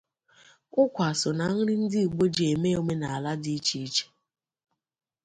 ụkwa 0.81 1.07
so 1.19 1.29
na 1.37 1.45
nri 1.55 1.73
ndị 1.81 1.99
Igbo 2.05 2.25
ji 2.35 2.43
eme 2.53 2.69
omenala 2.81 3.31
dị 3.43 3.51
iche 3.57 3.77
iche 3.87 4.05